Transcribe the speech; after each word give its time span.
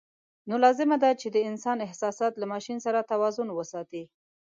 نو 0.49 0.55
لازم 0.63 0.89
ده 1.03 1.11
چې 1.21 1.27
د 1.31 1.37
انسان 1.49 1.77
احساسات 1.87 2.33
له 2.37 2.45
ماشین 2.53 2.77
سره 2.85 3.07
توازن 3.11 3.47
وساتي. 3.51 4.03